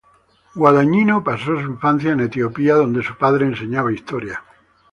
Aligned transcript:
Guadagnino 0.55 1.23
pasó 1.23 1.61
su 1.61 1.67
infancia 1.69 2.13
en 2.13 2.21
Etiopía, 2.21 2.73
donde 2.73 3.03
su 3.03 3.15
padre 3.17 3.45
enseñaba 3.45 3.93
Historia. 3.93 4.41